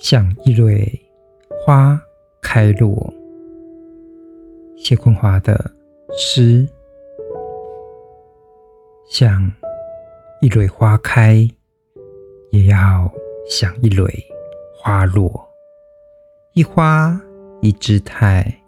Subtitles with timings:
[0.00, 0.98] 像一蕊
[1.62, 2.00] 花
[2.40, 3.12] 开落，
[4.78, 5.70] 谢坤华的
[6.16, 6.66] 诗。
[9.10, 9.52] 像
[10.40, 11.46] 一蕊花开，
[12.50, 13.12] 也要
[13.46, 14.10] 像一蕊
[14.74, 15.30] 花落。
[16.54, 17.20] 一花
[17.60, 18.62] 一姿态，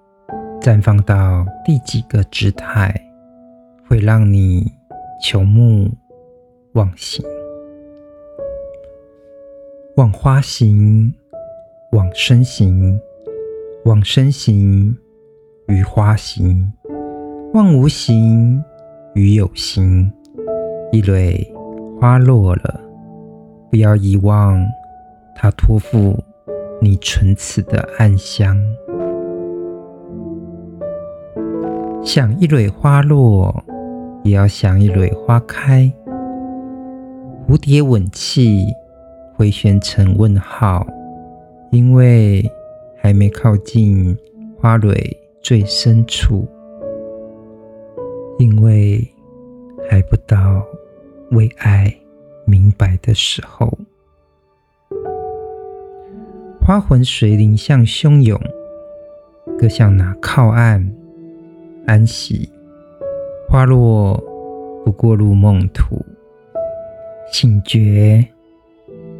[0.61, 2.95] 绽放到第几个姿态，
[3.89, 4.71] 会让你
[5.25, 5.91] 求慕
[6.75, 7.25] 忘形。
[9.97, 11.13] 望花行，
[11.93, 12.99] 往生行，
[13.85, 14.97] 往生行
[15.67, 16.73] 与花行，
[17.53, 18.65] 望无形
[19.15, 20.11] 与有形。
[20.91, 21.47] 一蕊
[22.01, 22.81] 花落了，
[23.71, 24.59] 不要遗忘
[25.37, 26.19] 它托付
[26.81, 28.57] 你唇齿的暗香。
[32.03, 33.63] 想一蕊花落，
[34.23, 35.93] 也要想一蕊花开。
[37.47, 38.65] 蝴蝶吻气，
[39.37, 40.87] 回旋成问号，
[41.73, 42.49] 因为
[42.99, 44.17] 还没靠近
[44.59, 44.95] 花蕊
[45.41, 46.47] 最深处，
[48.39, 49.03] 因为
[49.89, 50.65] 还不到。
[51.31, 51.91] 为爱
[52.45, 53.73] 明白的时候，
[56.61, 58.39] 花魂随林相汹涌，
[59.59, 60.87] 各向那靠岸
[61.87, 62.53] 安息。
[63.49, 64.23] 花落
[64.85, 66.05] 不过入梦土，
[67.33, 68.23] 醒觉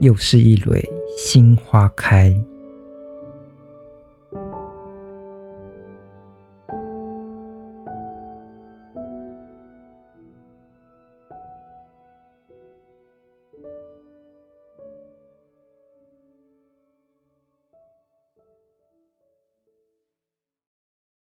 [0.01, 2.31] 又是一蕊新花开。